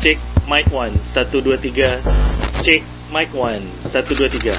Cek 0.00 0.16
mic 0.48 0.64
1 0.72 1.12
1 1.12 1.28
2 1.28 1.60
3 1.60 2.64
Cek 2.64 2.80
mic 3.12 3.28
1 3.36 3.84
1 3.84 3.92
2 3.92 4.32
3 4.32 4.56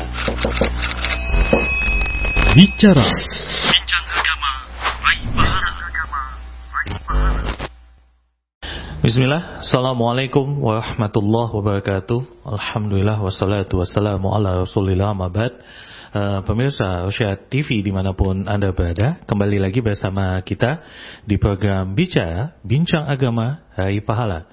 Bicara. 2.54 3.10
Bincang 3.66 4.06
agama, 4.06 4.52
raih 5.02 5.26
pahala 5.34 5.82
agama, 5.82 6.22
raih. 6.78 6.94
Bismillah. 9.02 9.66
Assalamualaikum 9.66 10.62
warahmatullahi 10.62 11.50
wabarakatuh. 11.58 12.22
Alhamdulillah 12.46 13.18
wassalatu 13.18 13.82
wassalamu 13.82 14.30
ala 14.38 14.62
rasulillah 14.62 15.10
mabad 15.18 15.58
Uh, 16.12 16.44
pemirsa 16.44 17.08
Usia 17.08 17.40
TV 17.40 17.80
di 17.80 17.88
mana 17.88 18.12
pun 18.12 18.44
Anda 18.44 18.76
berada 18.76 19.24
Kembali 19.24 19.64
lagi 19.64 19.80
bersama 19.80 20.36
kita 20.44 20.84
Di 21.24 21.40
program 21.40 21.96
Bicara 21.96 22.60
Bincang 22.68 23.08
Agama 23.08 23.64
Hari 23.80 24.04
Pahala 24.04 24.44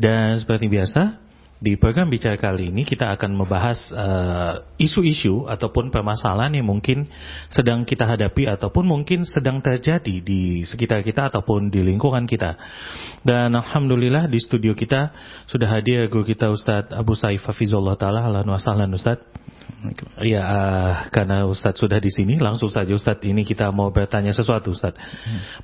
Dan 0.00 0.40
seperti 0.40 0.72
biasa 0.72 1.20
di 1.60 1.76
program 1.76 2.08
bicara 2.08 2.40
kali 2.40 2.72
ini 2.72 2.88
kita 2.88 3.12
akan 3.12 3.36
membahas 3.36 3.76
uh, 3.92 4.64
isu-isu 4.80 5.44
uh, 5.44 5.52
ataupun 5.52 5.92
permasalahan 5.92 6.56
yang 6.56 6.72
mungkin 6.72 7.04
sedang 7.52 7.84
kita 7.84 8.08
hadapi 8.08 8.48
ataupun 8.48 8.88
mungkin 8.88 9.28
sedang 9.28 9.60
terjadi 9.60 10.24
di 10.24 10.64
sekitar 10.64 11.04
kita 11.04 11.28
ataupun 11.28 11.68
di 11.68 11.84
lingkungan 11.84 12.24
kita. 12.24 12.56
Dan 13.20 13.52
alhamdulillah 13.52 14.24
di 14.32 14.40
studio 14.40 14.72
kita 14.72 15.12
sudah 15.44 15.68
hadir 15.68 16.08
guru 16.08 16.24
kita 16.24 16.48
Ustadz 16.48 16.96
Abu 16.96 17.12
Saif 17.12 17.44
Hafizullah 17.44 18.00
Taala. 18.00 18.24
Sahlan 18.56 18.96
Ustadz. 18.96 19.28
Ya, 20.20 20.42
uh, 20.44 20.92
karena 21.10 21.48
Ustadz 21.48 21.80
sudah 21.80 21.98
di 21.98 22.12
sini, 22.12 22.36
langsung 22.36 22.68
saja 22.68 22.92
Ustadz 22.92 23.24
ini 23.24 23.42
kita 23.42 23.72
mau 23.72 23.88
bertanya 23.90 24.30
sesuatu 24.30 24.74
Ustadz. 24.74 25.00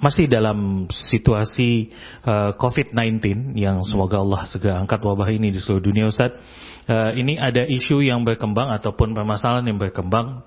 Masih 0.00 0.26
dalam 0.26 0.88
situasi 0.88 1.92
uh, 2.24 2.56
COVID-19 2.56 3.54
yang 3.58 3.84
semoga 3.84 4.22
Allah 4.22 4.48
segera 4.48 4.80
angkat 4.80 5.00
wabah 5.04 5.28
ini 5.30 5.52
di 5.52 5.60
seluruh 5.60 5.84
dunia 5.84 6.08
Ustadz. 6.08 6.38
Uh, 6.86 7.12
ini 7.18 7.36
ada 7.36 7.66
isu 7.66 8.00
yang 8.02 8.22
berkembang 8.22 8.70
ataupun 8.70 9.12
permasalahan 9.12 9.66
yang 9.66 9.78
berkembang 9.78 10.46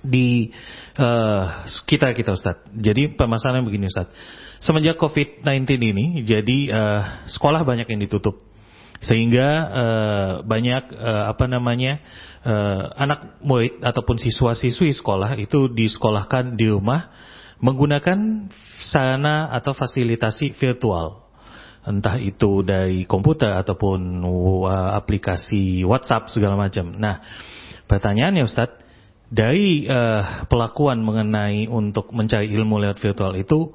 di 0.00 0.50
uh, 0.96 1.66
sekitar 1.68 2.16
kita 2.16 2.34
Ustadz. 2.34 2.72
Jadi 2.74 3.14
permasalahan 3.14 3.64
begini 3.64 3.88
Ustadz. 3.90 4.14
Semenjak 4.56 4.96
COVID-19 4.96 5.68
ini, 5.76 6.06
jadi 6.24 6.58
uh, 6.72 7.02
sekolah 7.28 7.60
banyak 7.62 7.86
yang 7.92 8.00
ditutup 8.00 8.40
sehingga 9.00 9.48
uh, 9.68 10.32
banyak 10.44 10.92
uh, 10.96 11.24
apa 11.32 11.44
namanya 11.48 12.00
uh, 12.44 12.96
anak 12.96 13.40
murid 13.44 13.80
ataupun 13.84 14.16
siswa-siswi 14.16 14.96
sekolah 14.96 15.36
itu 15.36 15.68
disekolahkan 15.68 16.56
di 16.56 16.72
rumah 16.72 17.12
menggunakan 17.60 18.48
sarana 18.84 19.52
atau 19.52 19.72
fasilitasi 19.72 20.56
virtual 20.56 21.26
entah 21.86 22.18
itu 22.18 22.66
dari 22.66 23.06
komputer 23.06 23.54
ataupun 23.62 24.26
aplikasi 24.98 25.86
WhatsApp 25.86 26.34
segala 26.34 26.58
macam. 26.58 26.90
Nah, 26.98 27.22
pertanyaannya 27.86 28.42
Ustadz, 28.42 28.82
dari 29.30 29.86
uh, 29.86 30.46
pelakuan 30.46 31.02
mengenai 31.02 31.66
untuk 31.66 32.10
mencari 32.10 32.50
ilmu 32.50 32.78
lewat 32.82 32.98
virtual 32.98 33.34
itu 33.38 33.74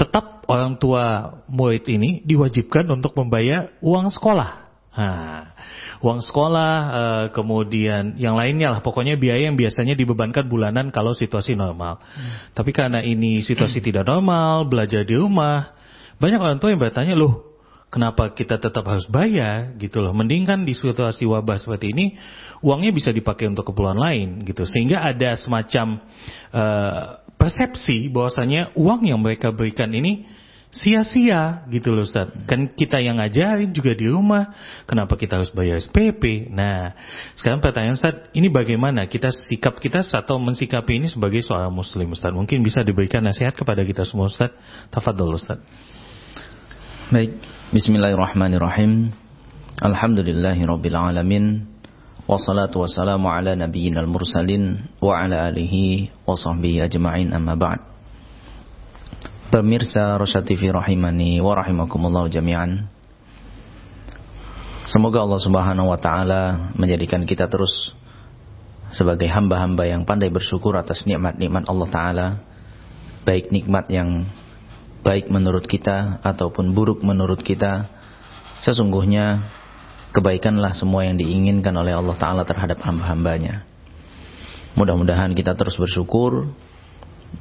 tetap 0.00 0.48
orang 0.48 0.80
tua 0.80 1.36
murid 1.44 1.84
ini 1.84 2.24
diwajibkan 2.24 2.88
untuk 2.88 3.12
membayar 3.20 3.76
uang 3.84 4.08
sekolah. 4.08 4.72
Nah, 4.90 5.54
uang 6.02 6.24
sekolah, 6.24 6.72
uh, 6.72 7.24
kemudian 7.36 8.16
yang 8.16 8.34
lainnya 8.34 8.74
lah, 8.74 8.80
pokoknya 8.80 9.20
biaya 9.20 9.52
yang 9.52 9.60
biasanya 9.60 9.94
dibebankan 9.94 10.48
bulanan 10.48 10.88
kalau 10.90 11.12
situasi 11.12 11.52
normal. 11.52 12.00
Hmm. 12.00 12.50
Tapi 12.56 12.72
karena 12.72 13.04
ini 13.04 13.44
situasi 13.44 13.78
tidak 13.86 14.08
normal, 14.08 14.66
belajar 14.66 15.04
di 15.04 15.14
rumah, 15.14 15.76
banyak 16.16 16.40
orang 16.40 16.58
tua 16.58 16.74
yang 16.74 16.82
bertanya, 16.82 17.14
loh, 17.14 17.50
kenapa 17.92 18.32
kita 18.32 18.56
tetap 18.56 18.82
harus 18.88 19.04
bayar 19.06 19.76
gitu 19.76 20.00
loh. 20.00 20.10
Mending 20.10 20.48
kan 20.48 20.64
di 20.66 20.72
situasi 20.72 21.22
wabah 21.22 21.60
seperti 21.60 21.92
ini 21.92 22.18
uangnya 22.64 22.90
bisa 22.90 23.14
dipakai 23.14 23.46
untuk 23.46 23.68
keperluan 23.70 24.00
lain 24.00 24.42
gitu. 24.42 24.66
Sehingga 24.66 25.06
ada 25.06 25.38
semacam 25.38 26.02
uh, 26.50 27.29
persepsi 27.40 28.12
bahwasanya 28.12 28.76
uang 28.76 29.08
yang 29.08 29.24
mereka 29.24 29.48
berikan 29.48 29.88
ini 29.96 30.28
sia-sia 30.70 31.66
gitu 31.72 31.90
loh 31.90 32.06
Ustaz. 32.06 32.30
Kan 32.46 32.70
kita 32.76 33.02
yang 33.02 33.18
ngajarin 33.18 33.74
juga 33.74 33.96
di 33.96 34.06
rumah, 34.06 34.54
kenapa 34.86 35.18
kita 35.18 35.42
harus 35.42 35.50
bayar 35.50 35.82
SPP? 35.82 36.46
Nah, 36.52 36.94
sekarang 37.34 37.58
pertanyaan 37.58 37.98
Ustaz, 37.98 38.30
ini 38.36 38.46
bagaimana 38.52 39.10
kita 39.10 39.34
sikap 39.34 39.82
kita 39.82 40.04
atau 40.04 40.38
mensikapi 40.38 41.02
ini 41.02 41.08
sebagai 41.10 41.42
seorang 41.42 41.74
muslim 41.74 42.14
Ustaz? 42.14 42.30
Mungkin 42.30 42.62
bisa 42.62 42.86
diberikan 42.86 43.24
nasihat 43.24 43.56
kepada 43.56 43.82
kita 43.82 44.06
semua 44.06 44.30
Ustaz. 44.30 44.54
Tafadhol 44.94 45.34
Ustaz. 45.34 45.58
Baik, 47.10 47.34
bismillahirrahmanirrahim. 47.74 49.10
Alhamdulillahirabbil 49.82 50.94
alamin. 50.94 51.66
Wassalatu 52.28 52.84
wassalamu 52.84 53.32
ala 53.32 53.56
nabiyyina 53.56 54.04
mursalin 54.04 54.92
wa 55.00 55.16
ala 55.16 55.48
alihi 55.48 56.12
wa 56.28 56.36
sahbihi 56.36 56.84
ajma'in 56.84 57.32
amma 57.32 57.56
ba'd. 57.56 57.80
Pemirsa 59.48 60.20
Rosyad 60.20 60.44
TV 60.44 60.68
rahimani 60.68 61.40
wa 61.40 61.56
rahimakumullah 61.56 62.28
jami'an. 62.28 62.86
Semoga 64.84 65.24
Allah 65.24 65.40
Subhanahu 65.40 65.88
wa 65.88 65.98
taala 66.00 66.72
menjadikan 66.76 67.24
kita 67.24 67.48
terus 67.48 67.92
sebagai 68.90 69.30
hamba-hamba 69.30 69.86
yang 69.86 70.02
pandai 70.02 70.28
bersyukur 70.28 70.76
atas 70.76 71.06
nikmat-nikmat 71.08 71.68
Allah 71.70 71.88
taala, 71.88 72.26
baik 73.24 73.48
nikmat 73.54 73.88
yang 73.88 74.28
baik 75.00 75.32
menurut 75.32 75.64
kita 75.64 76.20
ataupun 76.20 76.76
buruk 76.76 77.00
menurut 77.00 77.40
kita. 77.40 77.88
Sesungguhnya 78.60 79.40
kebaikanlah 80.10 80.74
semua 80.74 81.06
yang 81.06 81.18
diinginkan 81.18 81.74
oleh 81.74 81.94
Allah 81.94 82.16
Ta'ala 82.18 82.42
terhadap 82.42 82.82
hamba-hambanya. 82.82 83.66
Mudah-mudahan 84.74 85.34
kita 85.34 85.54
terus 85.58 85.78
bersyukur 85.78 86.50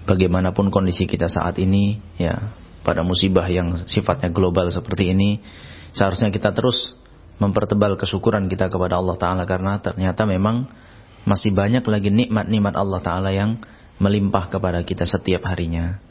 bagaimanapun 0.05 0.69
kondisi 0.69 1.09
kita 1.09 1.29
saat 1.29 1.57
ini, 1.61 1.97
ya 2.17 2.53
pada 2.85 3.01
musibah 3.05 3.45
yang 3.49 3.73
sifatnya 3.89 4.29
global 4.33 4.69
seperti 4.69 5.13
ini, 5.13 5.41
seharusnya 5.93 6.29
kita 6.33 6.53
terus 6.53 6.93
mempertebal 7.41 7.97
kesyukuran 7.97 8.49
kita 8.49 8.69
kepada 8.69 8.97
Allah 8.97 9.17
Ta'ala 9.17 9.43
karena 9.45 9.77
ternyata 9.81 10.25
memang 10.25 10.69
masih 11.25 11.53
banyak 11.53 11.85
lagi 11.85 12.09
nikmat-nikmat 12.09 12.73
Allah 12.77 13.01
Ta'ala 13.01 13.29
yang 13.33 13.61
melimpah 13.97 14.49
kepada 14.49 14.81
kita 14.85 15.05
setiap 15.05 15.45
harinya. 15.45 16.01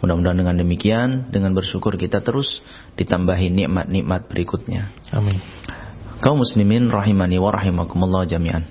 Mudah-mudahan 0.00 0.40
dengan 0.40 0.56
demikian, 0.56 1.08
dengan 1.28 1.52
bersyukur 1.52 2.00
kita 2.00 2.24
terus 2.24 2.64
ditambahi 2.96 3.52
nikmat-nikmat 3.52 4.32
berikutnya. 4.32 4.96
Amin 5.12 5.36
kaum 6.20 6.40
muslimin 6.40 6.92
rahimani 6.92 7.40
wa 7.40 7.50
rahimakumullah 7.52 8.28
jami'an. 8.28 8.64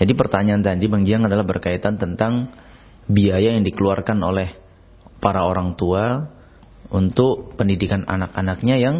Jadi 0.00 0.12
pertanyaan 0.18 0.64
tadi 0.64 0.88
Bang 0.90 1.06
Jiang 1.06 1.28
adalah 1.28 1.46
berkaitan 1.46 2.00
tentang 2.00 2.50
biaya 3.06 3.54
yang 3.54 3.62
dikeluarkan 3.62 4.18
oleh 4.24 4.56
para 5.22 5.46
orang 5.46 5.78
tua 5.78 6.32
untuk 6.90 7.54
pendidikan 7.54 8.02
anak-anaknya 8.08 8.76
yang 8.82 8.96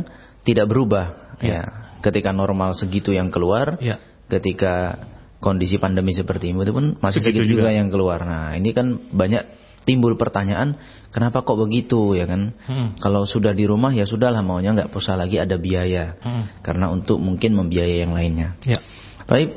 tidak 0.46 0.70
berubah 0.70 1.36
ya. 1.42 1.50
ya. 1.50 1.62
Ketika 2.02 2.34
normal 2.34 2.74
segitu 2.74 3.14
yang 3.14 3.30
keluar, 3.30 3.78
ya. 3.78 3.98
ketika 4.26 4.98
kondisi 5.42 5.78
pandemi 5.78 6.14
seperti 6.14 6.50
ini 6.50 6.62
itu 6.62 6.74
pun 6.74 6.98
masih 6.98 7.22
segitu, 7.22 7.46
segitu 7.46 7.58
juga. 7.58 7.70
juga 7.70 7.78
yang 7.78 7.88
keluar. 7.90 8.22
Nah, 8.22 8.54
ini 8.58 8.70
kan 8.74 9.10
banyak 9.10 9.42
timbul 9.82 10.14
pertanyaan 10.14 10.78
kenapa 11.10 11.42
kok 11.42 11.58
begitu 11.58 12.14
ya 12.14 12.26
kan 12.26 12.54
hmm. 12.54 13.02
kalau 13.02 13.26
sudah 13.26 13.50
di 13.52 13.66
rumah 13.66 13.90
ya 13.90 14.06
sudahlah 14.06 14.40
maunya 14.40 14.74
nggak 14.74 14.94
usah 14.94 15.18
lagi 15.18 15.38
ada 15.42 15.58
biaya 15.58 16.18
hmm. 16.22 16.62
karena 16.62 16.90
untuk 16.90 17.18
mungkin 17.18 17.58
membiayai 17.58 17.98
yang 18.06 18.14
lainnya 18.14 18.58
ya. 18.62 18.78
baik 19.26 19.54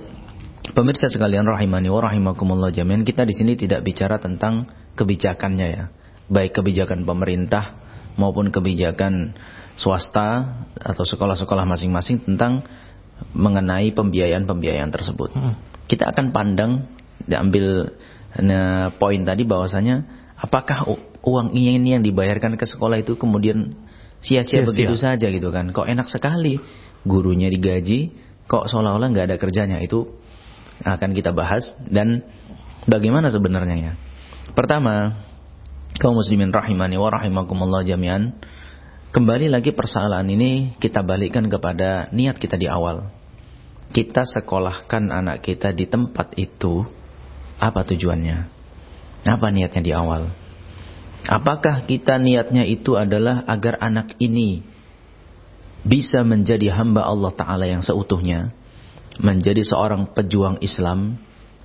pemirsa 0.73 1.07
sekalian 1.13 1.45
rahimani 1.45 1.93
wa 1.93 2.01
rahimakumullah 2.01 2.73
jamian 2.73 3.05
kita 3.05 3.23
di 3.23 3.33
sini 3.37 3.53
tidak 3.53 3.85
bicara 3.85 4.17
tentang 4.17 4.69
kebijakannya 4.97 5.67
ya 5.69 5.83
baik 6.25 6.57
kebijakan 6.57 7.05
pemerintah 7.05 7.77
maupun 8.17 8.49
kebijakan 8.49 9.37
swasta 9.75 10.57
atau 10.79 11.03
sekolah-sekolah 11.03 11.67
masing-masing 11.67 12.23
tentang 12.23 12.63
mengenai 13.35 13.91
pembiayaan-pembiayaan 13.95 14.91
tersebut. 14.91 15.35
Hmm. 15.35 15.55
Kita 15.87 16.11
akan 16.11 16.31
pandang 16.31 16.87
diambil 17.27 17.91
Nah, 18.43 18.91
poin 18.99 19.23
tadi 19.23 19.47
bahwasanya 19.47 20.24
apakah 20.45 20.85
uang 21.25 21.57
ini 21.57 21.97
yang 21.97 22.05
dibayarkan 22.05 22.53
ke 22.53 22.69
sekolah 22.69 23.01
itu 23.01 23.17
kemudian 23.17 23.73
sia-sia 24.21 24.61
begitu 24.61 24.93
saja 24.93 25.25
gitu 25.25 25.49
kan? 25.49 25.73
Kok 25.73 25.89
enak 25.89 26.05
sekali 26.05 26.61
gurunya 27.01 27.49
digaji, 27.49 28.13
kok 28.45 28.69
seolah-olah 28.69 29.09
nggak 29.09 29.25
ada 29.33 29.37
kerjanya 29.41 29.81
itu 29.81 30.05
akan 30.85 31.17
kita 31.17 31.33
bahas 31.33 31.73
dan 31.89 32.21
bagaimana 32.85 33.33
sebenarnya 33.33 33.75
ya. 33.75 33.93
Pertama, 34.53 35.17
kaum 35.97 36.13
muslimin 36.13 36.53
rahimani 36.53 37.01
wa 37.01 37.09
rahimakumullah 37.09 37.81
jami'an, 37.81 38.37
kembali 39.09 39.49
lagi 39.49 39.73
persoalan 39.73 40.29
ini 40.29 40.77
kita 40.77 41.01
balikkan 41.01 41.49
kepada 41.49 42.13
niat 42.13 42.37
kita 42.37 42.55
di 42.59 42.69
awal. 42.69 43.09
Kita 43.89 44.27
sekolahkan 44.27 45.13
anak 45.13 45.45
kita 45.45 45.71
di 45.71 45.87
tempat 45.87 46.35
itu 46.35 46.83
apa 47.61 47.87
tujuannya? 47.87 48.54
Apa 49.25 49.49
niatnya 49.49 49.81
di 49.81 49.91
awal? 49.91 50.29
Apakah 51.25 51.89
kita 51.89 52.21
niatnya 52.21 52.61
itu 52.69 52.93
adalah 52.93 53.41
agar 53.49 53.81
anak 53.81 54.13
ini 54.21 54.61
bisa 55.81 56.21
menjadi 56.21 56.69
hamba 56.73 57.05
Allah 57.05 57.33
Ta'ala 57.33 57.65
yang 57.65 57.81
seutuhnya, 57.81 58.53
menjadi 59.17 59.65
seorang 59.65 60.13
pejuang 60.13 60.61
Islam, 60.61 61.17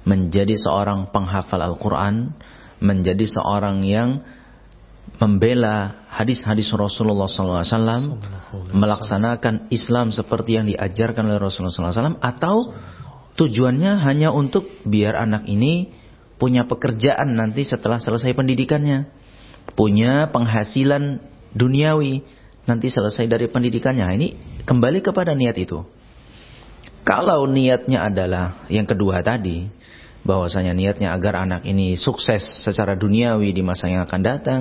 menjadi 0.08 0.56
seorang 0.56 1.12
penghafal 1.12 1.60
Al-Quran, 1.60 2.32
menjadi 2.80 3.28
seorang 3.28 3.84
yang 3.84 4.24
membela 5.20 6.08
hadis-hadis 6.08 6.72
Rasulullah 6.72 7.28
SAW, 7.28 8.16
melaksanakan 8.72 9.68
Islam 9.68 10.16
seperti 10.16 10.56
yang 10.56 10.64
diajarkan 10.64 11.28
oleh 11.28 11.36
Rasulullah 11.36 11.92
SAW, 11.92 12.16
atau 12.24 12.72
tujuannya 13.36 14.00
hanya 14.00 14.32
untuk 14.32 14.64
biar 14.88 15.20
anak 15.20 15.44
ini 15.44 15.99
punya 16.40 16.64
pekerjaan 16.64 17.36
nanti 17.36 17.68
setelah 17.68 18.00
selesai 18.00 18.32
pendidikannya, 18.32 19.12
punya 19.76 20.32
penghasilan 20.32 21.20
duniawi 21.52 22.24
nanti 22.64 22.88
selesai 22.88 23.28
dari 23.28 23.46
pendidikannya. 23.52 24.06
Ini 24.16 24.28
kembali 24.64 25.04
kepada 25.04 25.36
niat 25.36 25.60
itu. 25.60 25.84
Kalau 27.04 27.44
niatnya 27.44 28.08
adalah 28.08 28.64
yang 28.72 28.88
kedua 28.88 29.20
tadi, 29.20 29.68
bahwasanya 30.24 30.72
niatnya 30.72 31.12
agar 31.12 31.44
anak 31.44 31.68
ini 31.68 32.00
sukses 32.00 32.64
secara 32.64 32.96
duniawi 32.96 33.52
di 33.52 33.60
masa 33.60 33.92
yang 33.92 34.08
akan 34.08 34.20
datang, 34.24 34.60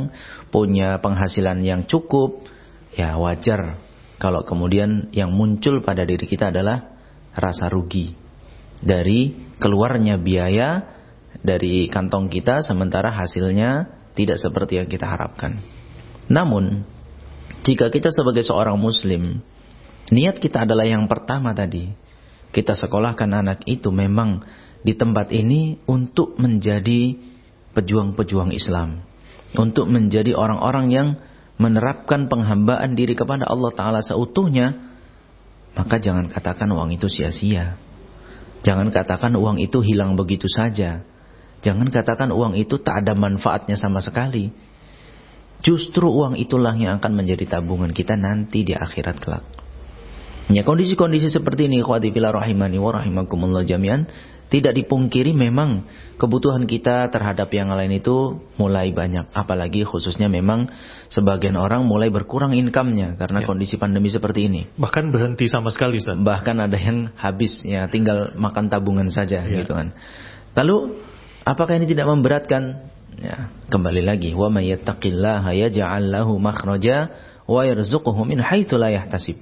punya 0.52 1.00
penghasilan 1.00 1.64
yang 1.64 1.88
cukup, 1.88 2.44
ya 2.96 3.16
wajar 3.16 3.80
kalau 4.20 4.44
kemudian 4.44 5.08
yang 5.16 5.32
muncul 5.32 5.80
pada 5.80 6.04
diri 6.04 6.28
kita 6.28 6.52
adalah 6.52 7.00
rasa 7.32 7.72
rugi 7.72 8.12
dari 8.84 9.32
keluarnya 9.64 10.20
biaya 10.20 10.99
dari 11.40 11.88
kantong 11.88 12.28
kita 12.28 12.62
sementara 12.68 13.12
hasilnya 13.12 13.88
tidak 14.16 14.38
seperti 14.40 14.82
yang 14.82 14.90
kita 14.92 15.08
harapkan. 15.08 15.64
Namun, 16.28 16.84
jika 17.64 17.88
kita 17.92 18.12
sebagai 18.12 18.44
seorang 18.44 18.76
muslim, 18.76 19.42
niat 20.12 20.38
kita 20.38 20.68
adalah 20.68 20.86
yang 20.88 21.08
pertama 21.08 21.56
tadi. 21.56 21.92
Kita 22.50 22.74
sekolahkan 22.74 23.30
anak 23.30 23.60
itu 23.70 23.94
memang 23.94 24.42
di 24.82 24.98
tempat 24.98 25.30
ini 25.30 25.78
untuk 25.86 26.40
menjadi 26.42 27.14
pejuang-pejuang 27.78 28.52
Islam. 28.56 29.06
Untuk 29.54 29.90
menjadi 29.90 30.34
orang-orang 30.38 30.88
yang 30.94 31.08
menerapkan 31.60 32.32
penghambaan 32.32 32.96
diri 32.96 33.14
kepada 33.14 33.46
Allah 33.46 33.72
Ta'ala 33.76 34.00
seutuhnya, 34.02 34.74
maka 35.76 36.00
jangan 36.00 36.32
katakan 36.32 36.70
uang 36.72 36.96
itu 36.96 37.12
sia-sia. 37.12 37.78
Jangan 38.64 38.92
katakan 38.92 39.36
uang 39.36 39.60
itu 39.60 39.80
hilang 39.84 40.16
begitu 40.20 40.48
saja. 40.48 41.06
Jangan 41.60 41.88
katakan 41.92 42.32
uang 42.32 42.56
itu 42.56 42.80
tak 42.80 43.04
ada 43.06 43.14
manfaatnya 43.16 43.76
sama 43.76 44.00
sekali. 44.00 44.52
Justru 45.60 46.08
uang 46.08 46.40
itulah 46.40 46.72
yang 46.80 47.04
akan 47.04 47.20
menjadi 47.20 47.60
tabungan 47.60 47.92
kita 47.92 48.16
nanti 48.16 48.64
di 48.64 48.72
akhirat 48.72 49.20
kelak. 49.20 49.44
Ya 50.50 50.66
kondisi-kondisi 50.66 51.30
seperti 51.30 51.70
ini, 51.70 51.84
khawati 51.84 52.10
fila 52.10 52.34
rahimani 52.34 52.82
wa 52.82 52.96
rahimakumullah 52.96 53.68
jami'an, 53.68 54.10
tidak 54.50 54.74
dipungkiri 54.74 55.38
memang 55.38 55.86
kebutuhan 56.18 56.66
kita 56.66 57.06
terhadap 57.14 57.54
yang 57.54 57.70
lain 57.70 58.02
itu 58.02 58.42
mulai 58.58 58.90
banyak. 58.90 59.30
Apalagi 59.30 59.86
khususnya 59.86 60.26
memang 60.26 60.74
sebagian 61.14 61.54
orang 61.54 61.86
mulai 61.86 62.10
berkurang 62.10 62.58
income-nya 62.58 63.14
karena 63.22 63.44
ya. 63.44 63.46
kondisi 63.46 63.78
pandemi 63.78 64.10
seperti 64.10 64.50
ini. 64.50 64.66
Bahkan 64.74 65.14
berhenti 65.14 65.46
sama 65.46 65.70
sekali, 65.70 66.02
Ustaz. 66.02 66.18
Bahkan 66.18 66.56
ada 66.66 66.78
yang 66.82 67.14
habis 67.14 67.62
ya 67.62 67.86
tinggal 67.86 68.34
makan 68.34 68.74
tabungan 68.74 69.12
saja 69.14 69.46
ya. 69.46 69.54
gitu 69.62 69.78
kan. 69.78 69.94
Lalu 70.58 70.98
apakah 71.50 71.82
ini 71.82 71.90
tidak 71.90 72.06
memberatkan? 72.06 72.92
Ya, 73.20 73.52
kembali 73.68 74.06
lagi, 74.06 74.32
wa 74.32 74.48
may 74.48 74.72
yattaqillaha 74.72 75.52
yaj'al 75.52 76.08
lahu 76.08 76.40
makhraja 76.40 77.12
wa 77.50 77.62
yarzuquhu 77.66 78.22
min 78.24 78.40
haitsu 78.40 78.80
la 78.80 78.94
yahtasib. 78.94 79.36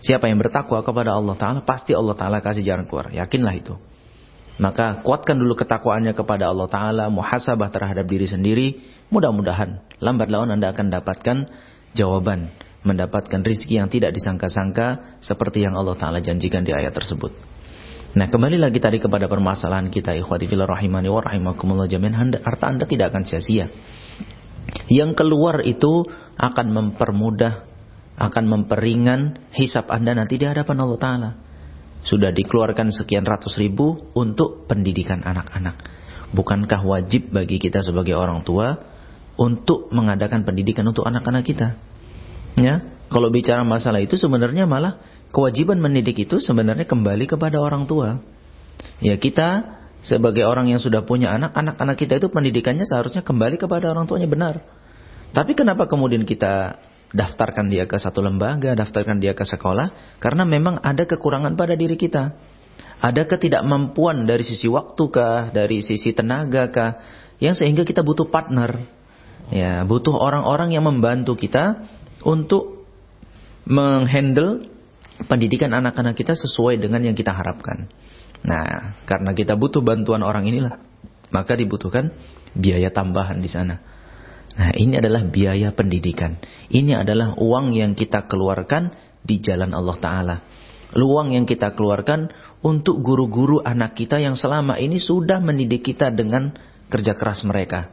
Siapa 0.00 0.28
yang 0.28 0.40
bertakwa 0.40 0.80
kepada 0.80 1.12
Allah 1.12 1.36
taala, 1.36 1.60
pasti 1.66 1.92
Allah 1.92 2.14
taala 2.16 2.38
kasih 2.40 2.64
jalan 2.64 2.88
keluar. 2.88 3.12
Yakinlah 3.12 3.54
itu. 3.56 3.74
Maka 4.56 5.04
kuatkan 5.04 5.36
dulu 5.36 5.52
ketakwaannya 5.52 6.16
kepada 6.16 6.48
Allah 6.48 6.68
taala, 6.72 7.04
muhasabah 7.12 7.68
terhadap 7.68 8.08
diri 8.08 8.24
sendiri. 8.24 8.66
Mudah-mudahan 9.12 9.84
lambat 10.00 10.32
laun 10.32 10.48
Anda 10.48 10.72
akan 10.72 10.88
dapatkan 10.88 11.36
jawaban, 11.92 12.52
mendapatkan 12.80 13.44
rizki 13.44 13.76
yang 13.76 13.92
tidak 13.92 14.16
disangka-sangka 14.16 15.20
seperti 15.20 15.64
yang 15.64 15.76
Allah 15.76 15.96
taala 16.00 16.24
janjikan 16.24 16.64
di 16.64 16.72
ayat 16.72 16.96
tersebut. 16.96 17.55
Nah 18.16 18.32
kembali 18.32 18.56
lagi 18.56 18.80
tadi 18.80 18.96
kepada 18.96 19.28
permasalahan 19.28 19.92
kita 19.92 20.16
ikhwati 20.16 20.48
fillah 20.48 20.64
rahimani 20.64 21.12
wa 21.12 21.20
rahimakumullah 21.20 21.84
jami'an 21.84 22.32
harta 22.40 22.64
anda 22.64 22.88
tidak 22.88 23.12
akan 23.12 23.28
sia-sia. 23.28 23.68
Yang 24.88 25.20
keluar 25.20 25.60
itu 25.60 26.08
akan 26.40 26.66
mempermudah, 26.72 27.68
akan 28.16 28.44
memperingan 28.48 29.52
hisap 29.52 29.92
anda 29.92 30.16
nanti 30.16 30.40
di 30.40 30.48
hadapan 30.48 30.76
Allah 30.80 30.96
Ta'ala. 30.96 31.30
Sudah 32.08 32.32
dikeluarkan 32.32 32.88
sekian 32.88 33.28
ratus 33.28 33.60
ribu 33.60 34.08
untuk 34.16 34.64
pendidikan 34.64 35.20
anak-anak. 35.20 35.76
Bukankah 36.32 36.88
wajib 36.88 37.36
bagi 37.36 37.60
kita 37.60 37.84
sebagai 37.84 38.16
orang 38.16 38.40
tua 38.48 38.80
untuk 39.36 39.92
mengadakan 39.92 40.48
pendidikan 40.48 40.88
untuk 40.88 41.04
anak-anak 41.04 41.44
kita? 41.44 41.76
Ya, 42.56 42.80
kalau 43.12 43.28
bicara 43.28 43.60
masalah 43.60 44.00
itu 44.00 44.16
sebenarnya 44.16 44.64
malah 44.64 45.04
kewajiban 45.30 45.78
mendidik 45.82 46.28
itu 46.28 46.38
sebenarnya 46.42 46.84
kembali 46.86 47.24
kepada 47.26 47.58
orang 47.58 47.88
tua. 47.88 48.20
Ya 49.00 49.16
kita 49.16 49.76
sebagai 50.06 50.46
orang 50.46 50.70
yang 50.70 50.78
sudah 50.78 51.02
punya 51.02 51.34
anak, 51.34 51.56
anak-anak 51.56 51.96
kita 51.98 52.22
itu 52.22 52.28
pendidikannya 52.30 52.86
seharusnya 52.86 53.26
kembali 53.26 53.58
kepada 53.58 53.90
orang 53.90 54.06
tuanya 54.06 54.30
benar. 54.30 54.62
Tapi 55.34 55.52
kenapa 55.58 55.90
kemudian 55.90 56.22
kita 56.22 56.78
daftarkan 57.10 57.68
dia 57.68 57.90
ke 57.90 57.98
satu 57.98 58.22
lembaga, 58.22 58.72
daftarkan 58.78 59.18
dia 59.18 59.34
ke 59.34 59.42
sekolah? 59.42 60.18
Karena 60.22 60.46
memang 60.46 60.78
ada 60.80 61.04
kekurangan 61.04 61.58
pada 61.58 61.74
diri 61.74 61.98
kita. 61.98 62.38
Ada 62.96 63.28
ketidakmampuan 63.28 64.24
dari 64.24 64.40
sisi 64.40 64.70
waktu 64.72 65.02
kah, 65.12 65.52
dari 65.52 65.84
sisi 65.84 66.16
tenaga 66.16 66.72
kah, 66.72 66.92
yang 67.42 67.52
sehingga 67.52 67.84
kita 67.84 68.00
butuh 68.00 68.32
partner. 68.32 68.80
Ya, 69.52 69.84
butuh 69.84 70.16
orang-orang 70.16 70.72
yang 70.72 70.88
membantu 70.88 71.36
kita 71.36 71.86
untuk 72.24 72.88
menghandle 73.68 74.75
pendidikan 75.24 75.72
anak-anak 75.72 76.12
kita 76.12 76.36
sesuai 76.36 76.76
dengan 76.76 77.00
yang 77.00 77.16
kita 77.16 77.32
harapkan. 77.32 77.88
Nah, 78.44 79.00
karena 79.08 79.32
kita 79.32 79.56
butuh 79.56 79.80
bantuan 79.80 80.20
orang 80.20 80.44
inilah, 80.44 80.76
maka 81.32 81.56
dibutuhkan 81.56 82.12
biaya 82.52 82.92
tambahan 82.92 83.40
di 83.40 83.48
sana. 83.48 83.80
Nah, 84.56 84.72
ini 84.76 84.96
adalah 85.00 85.24
biaya 85.24 85.72
pendidikan. 85.72 86.40
Ini 86.68 87.04
adalah 87.04 87.36
uang 87.36 87.76
yang 87.76 87.92
kita 87.92 88.24
keluarkan 88.28 88.92
di 89.24 89.40
jalan 89.40 89.72
Allah 89.72 89.96
Ta'ala. 90.00 90.36
Uang 90.96 91.34
yang 91.34 91.44
kita 91.44 91.76
keluarkan 91.76 92.30
untuk 92.64 93.04
guru-guru 93.04 93.60
anak 93.60 93.98
kita 93.98 94.16
yang 94.22 94.38
selama 94.38 94.80
ini 94.80 94.96
sudah 94.96 95.42
mendidik 95.44 95.84
kita 95.84 96.08
dengan 96.14 96.56
kerja 96.88 97.18
keras 97.18 97.44
mereka. 97.44 97.92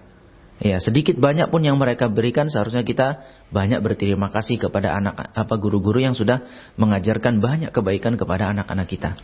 Ya, 0.61 0.77
sedikit 0.77 1.17
banyak 1.17 1.49
pun 1.49 1.65
yang 1.65 1.81
mereka 1.81 2.13
berikan 2.13 2.45
seharusnya 2.45 2.85
kita 2.85 3.25
banyak 3.49 3.81
berterima 3.81 4.29
kasih 4.29 4.61
kepada 4.61 4.93
anak 4.93 5.33
apa 5.33 5.55
guru-guru 5.57 5.97
yang 5.97 6.13
sudah 6.13 6.45
mengajarkan 6.77 7.41
banyak 7.41 7.73
kebaikan 7.73 8.15
kepada 8.15 8.53
anak-anak 8.53 8.85
kita. 8.85 9.17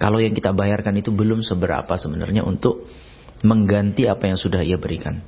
Kalau 0.00 0.18
yang 0.18 0.32
kita 0.32 0.56
bayarkan 0.56 0.96
itu 0.98 1.12
belum 1.12 1.44
seberapa 1.44 1.94
sebenarnya 1.94 2.42
untuk 2.42 2.88
mengganti 3.44 4.08
apa 4.08 4.24
yang 4.32 4.38
sudah 4.40 4.64
ia 4.64 4.80
berikan. 4.80 5.20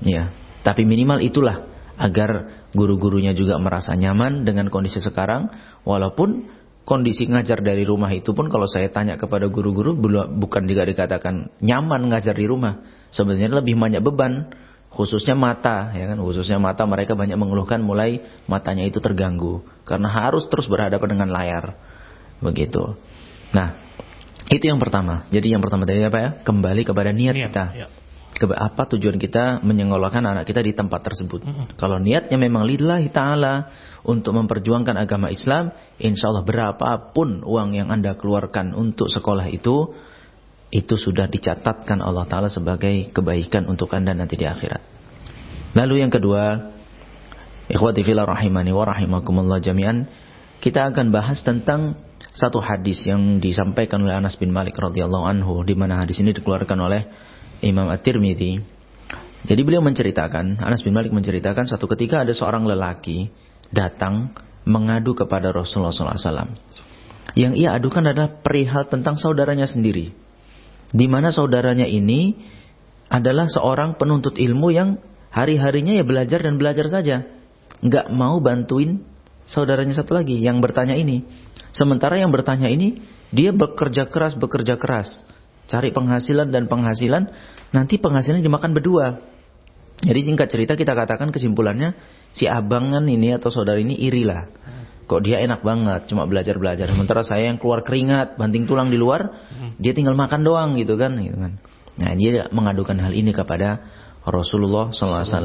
Ya, 0.00 0.30
tapi 0.62 0.86
minimal 0.86 1.20
itulah 1.26 1.66
agar 1.98 2.62
guru-gurunya 2.70 3.34
juga 3.34 3.58
merasa 3.58 3.98
nyaman 3.98 4.46
dengan 4.46 4.70
kondisi 4.70 5.02
sekarang 5.02 5.50
walaupun 5.82 6.46
kondisi 6.86 7.26
ngajar 7.28 7.60
dari 7.60 7.82
rumah 7.82 8.08
itu 8.14 8.32
pun 8.32 8.46
kalau 8.48 8.64
saya 8.64 8.88
tanya 8.88 9.18
kepada 9.18 9.50
guru-guru 9.50 9.92
bukan 10.38 10.62
juga 10.64 10.86
dikatakan 10.86 11.52
nyaman 11.60 12.08
ngajar 12.08 12.32
di 12.32 12.46
rumah. 12.46 12.80
Sebenarnya 13.12 13.60
lebih 13.60 13.76
banyak 13.76 14.00
beban 14.00 14.48
khususnya 14.88 15.36
mata 15.36 15.92
ya 15.94 16.08
kan? 16.08 16.18
Khususnya 16.20 16.58
mata 16.60 16.84
mereka 16.88 17.14
banyak 17.14 17.36
mengeluhkan 17.36 17.80
mulai 17.84 18.20
matanya 18.50 18.84
itu 18.88 18.98
terganggu. 18.98 19.64
Karena 19.84 20.08
harus 20.10 20.48
terus 20.48 20.68
berhadapan 20.68 21.18
dengan 21.18 21.28
layar. 21.32 21.76
Begitu. 22.40 22.96
Nah 23.52 23.88
itu 24.48 24.64
yang 24.64 24.80
pertama. 24.80 25.28
Jadi 25.28 25.52
yang 25.52 25.60
pertama 25.60 25.84
tadi 25.84 26.00
apa 26.00 26.18
ya? 26.18 26.30
Kembali 26.40 26.82
kepada 26.84 27.12
niat, 27.12 27.34
niat 27.36 27.52
kita. 27.52 27.64
ya. 27.76 27.88
Ke, 28.28 28.44
apa 28.54 28.86
tujuan 28.94 29.18
kita 29.18 29.64
menyekolahkan 29.66 30.22
anak 30.22 30.44
kita 30.46 30.62
di 30.62 30.70
tempat 30.70 31.00
tersebut? 31.00 31.42
Mm 31.42 31.52
-hmm. 31.52 31.66
kalau 31.80 31.98
niatnya 31.98 32.38
memang 32.38 32.68
lillahi 32.70 33.10
taala 33.10 33.72
untuk 34.06 34.36
memperjuangkan 34.36 34.94
agama 34.94 35.32
Islam 35.32 35.74
insya 35.98 36.30
Allah 36.30 36.46
berapapun 36.46 37.42
uang 37.42 37.74
yang 37.74 37.88
anda 37.90 38.14
keluarkan 38.14 38.78
untuk 38.78 39.10
sekolah 39.10 39.48
itu 39.50 39.90
itu 40.68 41.00
sudah 41.00 41.24
dicatatkan 41.28 42.04
Allah 42.04 42.28
Ta'ala 42.28 42.52
sebagai 42.52 43.08
kebaikan 43.12 43.64
untuk 43.68 43.88
anda 43.96 44.12
nanti 44.12 44.36
di 44.36 44.44
akhirat. 44.44 44.82
Lalu 45.72 46.04
yang 46.04 46.12
kedua, 46.12 46.72
ikhwati 47.72 48.04
fila 48.04 48.28
rahimani 48.28 48.72
wa 48.72 48.84
rahimakumullah 48.84 49.60
jami'an, 49.64 50.08
kita 50.60 50.92
akan 50.92 51.08
bahas 51.08 51.40
tentang 51.40 51.96
satu 52.34 52.60
hadis 52.60 53.00
yang 53.08 53.40
disampaikan 53.40 54.04
oleh 54.04 54.14
Anas 54.16 54.36
bin 54.36 54.52
Malik 54.52 54.76
radhiyallahu 54.76 55.24
anhu 55.24 55.64
di 55.64 55.72
mana 55.72 56.02
hadis 56.02 56.20
ini 56.20 56.36
dikeluarkan 56.36 56.78
oleh 56.78 57.08
Imam 57.64 57.88
At-Tirmidzi. 57.88 58.76
Jadi 59.48 59.60
beliau 59.62 59.80
menceritakan, 59.80 60.60
Anas 60.60 60.82
bin 60.82 60.92
Malik 60.92 61.14
menceritakan 61.14 61.70
satu 61.70 61.86
ketika 61.94 62.26
ada 62.26 62.34
seorang 62.34 62.66
lelaki 62.66 63.30
datang 63.70 64.34
mengadu 64.68 65.16
kepada 65.16 65.48
Rasulullah 65.54 65.94
SAW. 65.94 66.52
Yang 67.38 67.52
ia 67.56 67.76
adukan 67.76 68.02
adalah 68.02 68.42
perihal 68.42 68.90
tentang 68.90 69.16
saudaranya 69.16 69.70
sendiri. 69.70 70.27
Di 70.88 71.06
mana 71.06 71.28
saudaranya 71.34 71.84
ini 71.84 72.36
adalah 73.08 73.48
seorang 73.48 73.96
penuntut 73.96 74.36
ilmu 74.36 74.68
yang 74.72 75.00
hari-harinya 75.32 75.96
ya 75.96 76.04
belajar 76.04 76.40
dan 76.44 76.56
belajar 76.56 76.86
saja. 76.88 77.24
Nggak 77.84 78.06
mau 78.12 78.40
bantuin 78.40 79.04
saudaranya 79.48 79.96
satu 79.96 80.16
lagi 80.16 80.36
yang 80.40 80.60
bertanya 80.60 80.96
ini. 80.96 81.24
Sementara 81.72 82.20
yang 82.20 82.32
bertanya 82.32 82.68
ini, 82.68 83.00
dia 83.32 83.52
bekerja 83.52 84.08
keras, 84.08 84.36
bekerja 84.36 84.80
keras. 84.80 85.24
Cari 85.68 85.92
penghasilan 85.92 86.48
dan 86.48 86.64
penghasilan, 86.64 87.28
nanti 87.76 88.00
penghasilan 88.00 88.40
dimakan 88.40 88.72
berdua. 88.72 89.20
Jadi 90.00 90.20
singkat 90.24 90.48
cerita 90.48 90.72
kita 90.78 90.96
katakan 90.96 91.28
kesimpulannya, 91.28 91.92
si 92.32 92.48
abangan 92.48 93.04
ini 93.04 93.36
atau 93.36 93.52
saudara 93.52 93.76
ini 93.76 93.98
irilah. 93.98 94.48
Kok 95.08 95.24
dia 95.24 95.40
enak 95.40 95.64
banget, 95.64 96.12
cuma 96.12 96.28
belajar-belajar. 96.28 96.92
Sementara 96.92 97.24
saya 97.24 97.48
yang 97.48 97.56
keluar 97.56 97.80
keringat, 97.80 98.36
banting 98.36 98.68
tulang 98.68 98.92
di 98.92 99.00
luar, 99.00 99.48
dia 99.80 99.96
tinggal 99.96 100.12
makan 100.12 100.44
doang 100.44 100.76
gitu 100.76 101.00
kan. 101.00 101.16
Gitu 101.16 101.32
kan. 101.32 101.56
Nah 101.96 102.12
dia 102.12 102.52
mengadukan 102.52 103.00
hal 103.00 103.16
ini 103.16 103.32
kepada 103.32 103.88
Rasulullah 104.28 104.92
SAW. 104.92 105.40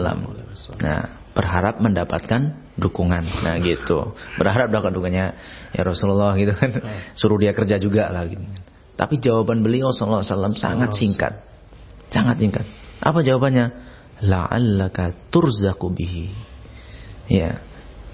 Nah 0.84 1.00
berharap 1.32 1.80
mendapatkan 1.80 2.76
dukungan. 2.76 3.24
Nah 3.24 3.56
gitu. 3.64 4.12
Berharap 4.36 4.68
dapat 4.68 4.92
dukungannya 4.94 5.28
ya 5.72 5.82
Rasulullah 5.82 6.36
gitu 6.36 6.52
kan. 6.54 6.70
Suruh 7.16 7.40
dia 7.40 7.56
kerja 7.56 7.80
juga 7.80 8.12
lah 8.12 8.28
gitu. 8.28 8.44
Tapi 9.00 9.18
jawaban 9.24 9.64
beliau 9.64 9.96
SAW 9.96 10.28
sangat 10.54 10.94
singkat. 10.94 11.40
Sangat 12.12 12.38
singkat. 12.38 12.68
Apa 13.00 13.24
jawabannya? 13.24 13.72
La'allaka 14.28 15.16
turzaku 15.34 15.90
bihi. 15.90 16.30
Ya, 17.32 17.64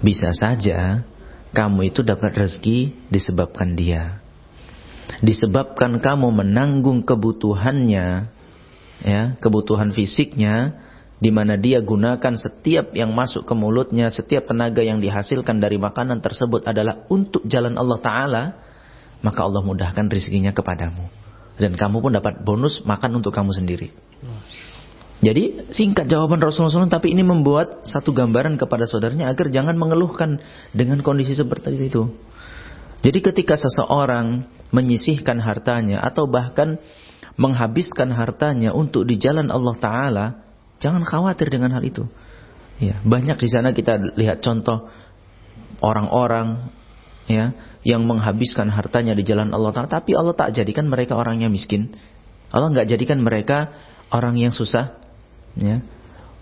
bisa 0.00 0.32
saja 0.32 1.04
kamu 1.50 1.90
itu 1.90 2.06
dapat 2.06 2.34
rezeki 2.34 3.10
disebabkan 3.10 3.74
dia. 3.74 4.22
Disebabkan 5.20 5.98
kamu 5.98 6.30
menanggung 6.30 7.02
kebutuhannya, 7.02 8.30
ya, 9.02 9.22
kebutuhan 9.42 9.90
fisiknya, 9.90 10.78
di 11.20 11.28
mana 11.34 11.58
dia 11.58 11.82
gunakan 11.82 12.34
setiap 12.38 12.94
yang 12.94 13.12
masuk 13.12 13.44
ke 13.44 13.52
mulutnya, 13.52 14.08
setiap 14.08 14.48
tenaga 14.48 14.80
yang 14.80 15.02
dihasilkan 15.02 15.58
dari 15.58 15.76
makanan 15.76 16.22
tersebut 16.22 16.64
adalah 16.64 17.04
untuk 17.10 17.44
jalan 17.50 17.76
Allah 17.76 17.98
Ta'ala, 18.00 18.44
maka 19.20 19.40
Allah 19.44 19.60
mudahkan 19.60 20.08
rezekinya 20.08 20.54
kepadamu. 20.54 21.10
Dan 21.60 21.76
kamu 21.76 22.00
pun 22.00 22.16
dapat 22.16 22.40
bonus 22.40 22.80
makan 22.88 23.20
untuk 23.20 23.36
kamu 23.36 23.52
sendiri. 23.52 23.92
Jadi 25.20 25.68
singkat 25.76 26.08
jawaban 26.08 26.40
Rasulullah 26.40 26.88
SAW, 26.88 26.88
tapi 26.88 27.12
ini 27.12 27.20
membuat 27.20 27.84
satu 27.84 28.16
gambaran 28.16 28.56
kepada 28.56 28.88
saudaranya 28.88 29.28
agar 29.28 29.52
jangan 29.52 29.76
mengeluhkan 29.76 30.40
dengan 30.72 31.04
kondisi 31.04 31.36
seperti 31.36 31.76
itu. 31.76 32.08
Jadi 33.04 33.18
ketika 33.20 33.56
seseorang 33.56 34.48
menyisihkan 34.72 35.40
hartanya 35.40 36.00
atau 36.00 36.24
bahkan 36.24 36.80
menghabiskan 37.36 38.12
hartanya 38.12 38.72
untuk 38.76 39.08
di 39.08 39.16
jalan 39.16 39.48
Allah 39.48 39.76
Taala, 39.76 40.26
jangan 40.80 41.04
khawatir 41.04 41.52
dengan 41.52 41.76
hal 41.76 41.84
itu. 41.84 42.04
Ya, 42.80 43.00
banyak 43.04 43.36
di 43.36 43.48
sana 43.48 43.76
kita 43.76 44.00
lihat 44.16 44.40
contoh 44.40 44.88
orang-orang 45.84 46.72
ya 47.28 47.52
yang 47.80 48.04
menghabiskan 48.04 48.68
hartanya 48.68 49.16
di 49.16 49.24
jalan 49.24 49.52
Allah 49.52 49.72
Taala, 49.72 49.88
tapi 49.88 50.12
Allah 50.12 50.36
tak 50.36 50.52
jadikan 50.56 50.88
mereka 50.88 51.16
orangnya 51.16 51.48
miskin. 51.48 51.96
Allah 52.52 52.72
nggak 52.72 52.88
jadikan 52.88 53.24
mereka 53.24 53.72
orang 54.12 54.36
yang 54.36 54.52
susah, 54.52 54.99
Ya. 55.58 55.82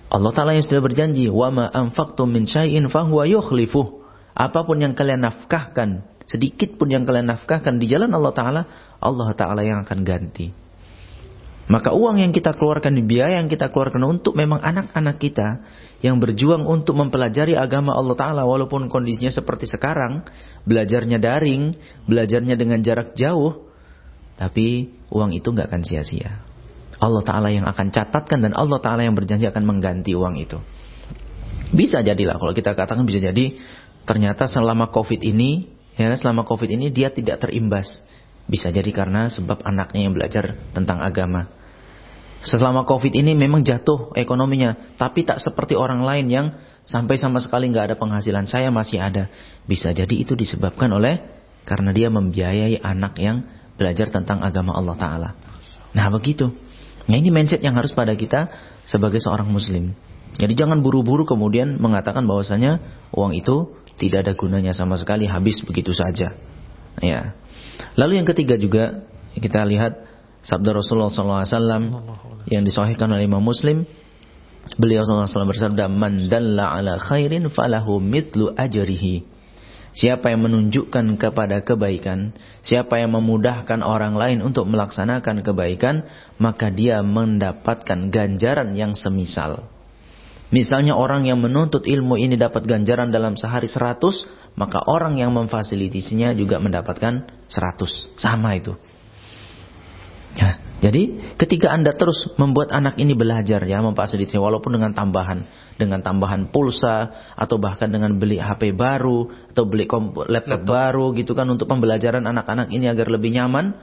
Allah 0.08 0.32
Ta'ala 0.32 0.56
yang 0.56 0.64
sudah 0.64 0.80
berjanji, 0.80 1.28
wa 1.28 1.52
ma 1.52 1.64
anfaqtum 1.68 2.32
min 2.32 2.48
syai'in 2.48 2.88
fahuwa 2.88 3.28
yukhlifuh. 3.28 4.00
Apa 4.32 4.64
pun 4.64 4.80
yang 4.80 4.96
kalian 4.96 5.20
nafkahkan, 5.20 6.04
sedikit 6.24 6.80
pun 6.80 6.88
yang 6.88 7.04
kalian 7.04 7.28
nafkahkan 7.28 7.76
di 7.76 7.88
jalan 7.92 8.16
Allah 8.16 8.32
Ta'ala, 8.32 8.62
Allah 9.00 9.28
Ta'ala 9.36 9.60
yang 9.60 9.84
akan 9.84 10.00
ganti. 10.08 10.48
Maka 11.68 11.92
uang 11.92 12.24
yang 12.24 12.32
kita 12.32 12.56
keluarkan, 12.56 13.04
biaya 13.04 13.44
yang 13.44 13.52
kita 13.52 13.68
keluarkan 13.68 14.00
untuk 14.08 14.32
memang 14.32 14.64
anak-anak 14.64 15.20
kita 15.20 15.60
yang 16.00 16.16
berjuang 16.16 16.64
untuk 16.64 16.96
mempelajari 16.96 17.52
agama 17.52 17.92
Allah 17.92 18.16
Ta'ala 18.16 18.42
walaupun 18.48 18.88
kondisinya 18.88 19.28
seperti 19.28 19.68
sekarang, 19.68 20.24
belajarnya 20.64 21.20
daring, 21.20 21.76
belajarnya 22.08 22.56
dengan 22.56 22.80
jarak 22.80 23.12
jauh, 23.12 23.68
tapi 24.40 24.96
uang 25.12 25.36
itu 25.36 25.52
nggak 25.52 25.68
akan 25.68 25.82
sia-sia. 25.84 26.47
Allah 26.98 27.22
Ta'ala 27.22 27.48
yang 27.54 27.66
akan 27.66 27.94
catatkan 27.94 28.42
dan 28.42 28.52
Allah 28.58 28.82
Ta'ala 28.82 29.06
yang 29.06 29.14
berjanji 29.14 29.46
akan 29.46 29.62
mengganti 29.62 30.18
uang 30.18 30.34
itu. 30.38 30.58
Bisa 31.70 32.02
jadilah 32.02 32.40
kalau 32.40 32.50
kita 32.56 32.74
katakan 32.74 33.06
bisa 33.06 33.22
jadi 33.22 33.54
ternyata 34.08 34.50
selama 34.50 34.90
COVID 34.90 35.20
ini, 35.22 35.68
ya 35.94 36.10
selama 36.18 36.42
COVID 36.48 36.74
ini 36.74 36.90
dia 36.90 37.14
tidak 37.14 37.44
terimbas. 37.44 38.02
Bisa 38.48 38.72
jadi 38.72 38.88
karena 38.90 39.28
sebab 39.28 39.60
anaknya 39.60 40.08
yang 40.08 40.16
belajar 40.16 40.56
tentang 40.72 41.04
agama. 41.04 41.52
Selama 42.40 42.88
COVID 42.88 43.12
ini 43.12 43.36
memang 43.36 43.60
jatuh 43.60 44.16
ekonominya, 44.16 44.96
tapi 44.96 45.26
tak 45.28 45.42
seperti 45.42 45.76
orang 45.76 46.00
lain 46.00 46.26
yang 46.32 46.46
sampai 46.88 47.20
sama 47.20 47.44
sekali 47.44 47.68
nggak 47.68 47.92
ada 47.92 47.96
penghasilan. 48.00 48.48
Saya 48.48 48.72
masih 48.72 48.98
ada. 48.98 49.28
Bisa 49.68 49.92
jadi 49.92 50.14
itu 50.16 50.32
disebabkan 50.32 50.88
oleh 50.88 51.20
karena 51.68 51.92
dia 51.92 52.08
membiayai 52.08 52.80
anak 52.80 53.20
yang 53.20 53.44
belajar 53.76 54.08
tentang 54.08 54.40
agama 54.40 54.72
Allah 54.72 54.96
Ta'ala. 54.96 55.30
Nah 55.92 56.08
begitu. 56.08 56.67
Nah 57.08 57.16
ini 57.16 57.32
mindset 57.32 57.64
yang 57.64 57.72
harus 57.74 57.96
pada 57.96 58.12
kita 58.12 58.52
sebagai 58.84 59.18
seorang 59.18 59.48
muslim. 59.48 59.96
Jadi 60.36 60.52
jangan 60.54 60.84
buru-buru 60.84 61.24
kemudian 61.24 61.80
mengatakan 61.80 62.28
bahwasanya 62.28 62.78
uang 63.16 63.32
itu 63.32 63.72
tidak 63.96 64.28
ada 64.28 64.32
gunanya 64.36 64.72
sama 64.76 65.00
sekali 65.00 65.24
habis 65.24 65.58
begitu 65.64 65.96
saja. 65.96 66.36
Ya. 67.00 67.34
Lalu 67.96 68.22
yang 68.22 68.26
ketiga 68.28 68.60
juga 68.60 69.08
kita 69.34 69.64
lihat 69.64 69.98
sabda 70.44 70.76
Rasulullah 70.76 71.10
SAW 71.10 72.46
yang 72.46 72.62
disahihkan 72.62 73.10
oleh 73.10 73.26
Imam 73.26 73.42
Muslim. 73.42 73.88
Beliau 74.76 75.00
SAW 75.02 75.48
bersabda, 75.48 75.88
"Man 75.88 76.28
dalla 76.28 76.76
ala 76.76 77.00
khairin 77.00 77.48
falahu 77.48 77.98
mithlu 77.98 78.52
ajrihi." 78.52 79.37
Siapa 79.98 80.30
yang 80.30 80.46
menunjukkan 80.46 81.18
kepada 81.18 81.66
kebaikan, 81.66 82.30
siapa 82.62 83.02
yang 83.02 83.18
memudahkan 83.18 83.82
orang 83.82 84.14
lain 84.14 84.38
untuk 84.46 84.70
melaksanakan 84.70 85.42
kebaikan, 85.42 86.06
maka 86.38 86.70
dia 86.70 87.02
mendapatkan 87.02 88.06
ganjaran 88.06 88.78
yang 88.78 88.94
semisal. 88.94 89.66
Misalnya 90.54 90.94
orang 90.94 91.26
yang 91.26 91.42
menuntut 91.42 91.82
ilmu 91.82 92.14
ini 92.14 92.38
dapat 92.38 92.62
ganjaran 92.62 93.10
dalam 93.10 93.34
sehari 93.34 93.66
seratus, 93.66 94.22
maka 94.54 94.78
orang 94.86 95.18
yang 95.18 95.34
memfasilitasinya 95.34 96.30
juga 96.38 96.62
mendapatkan 96.62 97.26
seratus. 97.50 97.90
Sama 98.14 98.54
itu. 98.54 98.78
Ya, 100.38 100.62
jadi 100.78 101.34
ketika 101.34 101.74
Anda 101.74 101.90
terus 101.90 102.30
membuat 102.38 102.70
anak 102.70 103.02
ini 103.02 103.18
belajar 103.18 103.66
ya 103.66 103.82
memfasilitasi 103.82 104.38
walaupun 104.38 104.78
dengan 104.78 104.94
tambahan 104.94 105.42
dengan 105.78 106.02
tambahan 106.02 106.50
pulsa 106.50 107.30
atau 107.38 107.56
bahkan 107.56 107.86
dengan 107.90 108.18
beli 108.18 108.42
HP 108.42 108.74
baru 108.74 109.50
atau 109.54 109.64
beli 109.64 109.86
laptop, 109.86 110.26
laptop 110.26 110.62
baru 110.66 111.14
gitu 111.14 111.32
kan 111.38 111.46
untuk 111.46 111.70
pembelajaran 111.70 112.26
anak-anak 112.26 112.70
ini 112.74 112.90
agar 112.90 113.06
lebih 113.10 113.30
nyaman, 113.38 113.78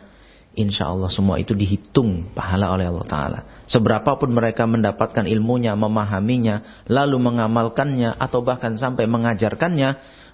insya 0.60 0.92
Allah 0.92 1.08
semua 1.08 1.40
itu 1.40 1.56
dihitung 1.56 2.36
pahala 2.36 2.76
oleh 2.76 2.92
Allah 2.92 3.08
Taala. 3.08 3.40
Seberapapun 3.66 4.36
mereka 4.36 4.68
mendapatkan 4.68 5.24
ilmunya, 5.24 5.74
memahaminya, 5.74 6.88
lalu 6.92 7.18
mengamalkannya 7.18 8.20
atau 8.20 8.44
bahkan 8.44 8.76
sampai 8.76 9.08
mengajarkannya, 9.08 9.90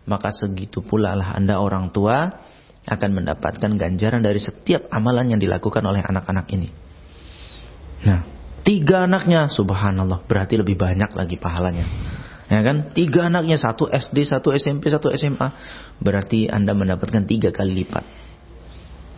maka 0.09 0.33
segitu 0.33 0.81
pula 0.81 1.13
lah 1.13 1.37
anda 1.37 1.61
orang 1.61 1.93
tua 1.93 2.49
akan 2.87 3.09
mendapatkan 3.13 3.71
ganjaran 3.77 4.25
dari 4.25 4.41
setiap 4.41 4.89
amalan 4.89 5.37
yang 5.37 5.39
dilakukan 5.41 5.85
oleh 5.85 6.01
anak-anak 6.01 6.49
ini. 6.49 6.69
Nah, 8.01 8.31
Tiga 8.61 9.09
anaknya, 9.09 9.49
subhanallah, 9.49 10.21
berarti 10.29 10.53
lebih 10.53 10.77
banyak 10.77 11.17
lagi 11.17 11.33
pahalanya. 11.41 11.85
Ya 12.45 12.61
kan? 12.61 12.93
Tiga 12.93 13.25
anaknya, 13.25 13.57
satu 13.57 13.89
SD, 13.89 14.21
satu 14.29 14.53
SMP, 14.53 14.93
satu 14.93 15.09
SMA. 15.17 15.49
Berarti 15.97 16.45
Anda 16.45 16.77
mendapatkan 16.77 17.25
tiga 17.25 17.49
kali 17.49 17.81
lipat. 17.81 18.05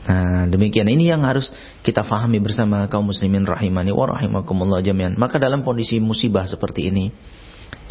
Nah, 0.03 0.48
demikian 0.48 0.88
ini 0.88 1.12
yang 1.12 1.24
harus 1.27 1.51
kita 1.84 2.03
fahami 2.08 2.39
bersama 2.39 2.88
kaum 2.88 3.08
muslimin 3.08 3.43
rahimani 3.43 3.91
wa 3.91 4.15
rahimakumullah 4.15 4.79
jami'an. 4.79 5.20
Maka 5.20 5.39
dalam 5.39 5.63
kondisi 5.67 6.00
musibah 6.00 6.48
seperti 6.48 6.91
ini, 6.91 7.12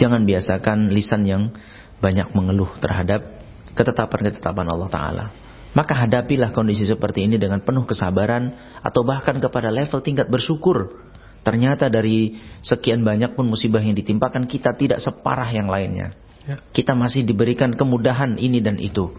jangan 0.01 0.25
biasakan 0.25 0.89
lisan 0.93 1.29
yang 1.29 1.53
banyak 2.01 2.33
mengeluh 2.33 2.69
terhadap 2.81 3.29
ketetapan-ketetapan 3.77 4.67
Allah 4.73 4.89
Ta'ala. 4.89 5.25
Maka 5.73 6.05
hadapilah 6.05 6.53
kondisi 6.53 6.85
seperti 6.85 7.25
ini 7.25 7.41
dengan 7.41 7.65
penuh 7.65 7.89
kesabaran 7.89 8.53
atau 8.85 9.03
bahkan 9.09 9.41
kepada 9.41 9.73
level 9.73 10.05
tingkat 10.05 10.29
bersyukur 10.29 11.03
Ternyata 11.43 11.91
dari 11.91 12.39
sekian 12.63 13.03
banyak 13.03 13.35
pun 13.35 13.51
musibah 13.51 13.83
yang 13.83 13.99
ditimpakan 13.99 14.47
kita 14.47 14.79
tidak 14.79 15.03
separah 15.03 15.51
yang 15.51 15.67
lainnya. 15.67 16.15
Ya. 16.47 16.57
Kita 16.71 16.95
masih 16.95 17.27
diberikan 17.27 17.75
kemudahan 17.75 18.39
ini 18.39 18.63
dan 18.63 18.79
itu. 18.79 19.11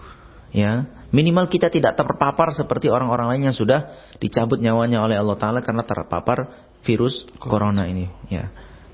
Ya, 0.56 0.88
minimal 1.12 1.52
kita 1.52 1.68
tidak 1.68 2.00
terpapar 2.00 2.56
seperti 2.56 2.88
orang-orang 2.88 3.36
lain 3.36 3.52
yang 3.52 3.58
sudah 3.58 3.92
dicabut 4.24 4.62
nyawanya 4.62 5.04
oleh 5.04 5.20
Allah 5.20 5.36
Taala 5.36 5.60
karena 5.66 5.84
terpapar 5.84 6.72
virus 6.88 7.28
corona 7.44 7.92
ini. 7.92 8.08
Ya, 8.32 8.54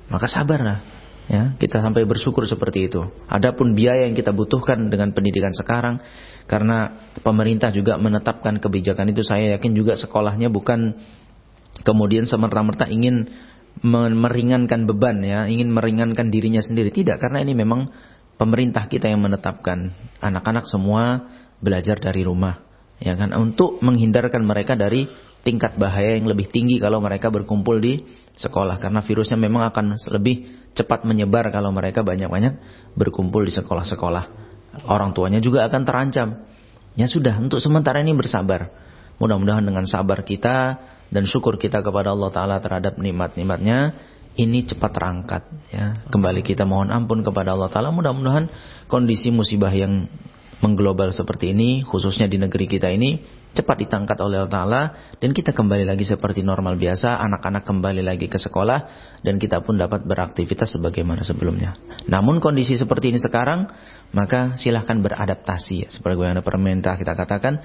maka 0.10 0.26
sabarlah. 0.26 0.82
Ya, 1.30 1.54
kita 1.62 1.86
sampai 1.86 2.10
bersyukur 2.10 2.50
seperti 2.50 2.90
itu. 2.90 3.06
Adapun 3.30 3.78
biaya 3.78 4.10
yang 4.10 4.18
kita 4.18 4.34
butuhkan 4.34 4.90
dengan 4.90 5.14
pendidikan 5.14 5.54
sekarang 5.54 6.02
karena 6.50 7.06
pemerintah 7.22 7.70
juga 7.70 8.02
menetapkan 8.02 8.58
kebijakan 8.58 9.14
itu 9.14 9.22
saya 9.22 9.54
yakin 9.56 9.78
juga 9.78 9.94
sekolahnya 9.94 10.50
bukan 10.50 10.98
kemudian 11.86 12.26
semerta-merta 12.26 12.90
ingin 12.90 13.30
meringankan 13.86 14.90
beban 14.90 15.22
ya, 15.22 15.46
ingin 15.46 15.70
meringankan 15.70 16.34
dirinya 16.34 16.60
sendiri. 16.60 16.90
Tidak, 16.90 17.22
karena 17.22 17.46
ini 17.46 17.54
memang 17.54 17.88
pemerintah 18.36 18.90
kita 18.90 19.08
yang 19.08 19.22
menetapkan 19.24 19.94
anak-anak 20.20 20.66
semua 20.68 21.30
belajar 21.62 22.02
dari 22.02 22.26
rumah. 22.26 22.66
Ya 23.00 23.16
kan 23.16 23.32
untuk 23.38 23.80
menghindarkan 23.80 24.44
mereka 24.44 24.76
dari 24.76 25.08
tingkat 25.48 25.80
bahaya 25.80 26.20
yang 26.20 26.28
lebih 26.28 26.52
tinggi 26.52 26.84
kalau 26.84 27.00
mereka 27.00 27.32
berkumpul 27.32 27.80
di 27.80 28.04
sekolah 28.36 28.76
karena 28.76 29.00
virusnya 29.00 29.40
memang 29.40 29.72
akan 29.72 29.96
lebih 30.12 30.68
cepat 30.76 31.08
menyebar 31.08 31.48
kalau 31.48 31.72
mereka 31.72 32.04
banyak-banyak 32.04 32.60
berkumpul 33.00 33.48
di 33.48 33.56
sekolah-sekolah. 33.56 34.39
Orang 34.86 35.12
tuanya 35.18 35.42
juga 35.44 35.66
akan 35.68 35.82
terancam. 35.84 36.46
Ya 36.96 37.08
sudah, 37.08 37.36
untuk 37.40 37.64
sementara 37.64 38.04
ini 38.04 38.16
bersabar. 38.16 38.72
Mudah-mudahan 39.20 39.64
dengan 39.64 39.84
sabar 39.88 40.24
kita 40.24 40.80
dan 41.12 41.24
syukur 41.28 41.60
kita 41.60 41.84
kepada 41.84 42.16
Allah 42.16 42.30
Ta'ala 42.32 42.56
terhadap 42.64 42.96
nikmat-nikmatnya, 42.96 43.96
ini 44.40 44.64
cepat 44.64 44.92
terangkat. 44.96 45.44
Ya. 45.74 46.00
Kembali 46.08 46.40
kita 46.40 46.64
mohon 46.64 46.88
ampun 46.94 47.24
kepada 47.26 47.56
Allah 47.56 47.68
Ta'ala. 47.68 47.92
Mudah-mudahan 47.92 48.48
kondisi 48.88 49.28
musibah 49.34 49.72
yang 49.76 50.08
mengglobal 50.60 51.16
seperti 51.16 51.56
ini, 51.56 51.82
khususnya 51.88 52.28
di 52.28 52.36
negeri 52.36 52.68
kita 52.68 52.92
ini, 52.92 53.20
cepat 53.56 53.82
ditangkat 53.82 54.18
oleh 54.22 54.44
Allah 54.44 54.52
Ta'ala 54.52 54.82
dan 55.18 55.32
kita 55.34 55.56
kembali 55.56 55.88
lagi 55.88 56.06
seperti 56.06 56.46
normal 56.46 56.76
biasa, 56.76 57.18
anak-anak 57.18 57.64
kembali 57.66 58.04
lagi 58.04 58.28
ke 58.28 58.38
sekolah 58.38 58.80
dan 59.24 59.40
kita 59.40 59.64
pun 59.64 59.80
dapat 59.80 60.06
beraktivitas 60.06 60.76
sebagaimana 60.76 61.24
sebelumnya. 61.24 61.74
Namun 62.06 62.44
kondisi 62.44 62.76
seperti 62.76 63.16
ini 63.16 63.20
sekarang, 63.24 63.72
maka 64.12 64.60
silahkan 64.60 65.00
beradaptasi. 65.00 65.90
Seperti 65.90 66.16
yang 66.20 66.44
pemerintah 66.44 67.00
kita 67.00 67.16
katakan, 67.16 67.64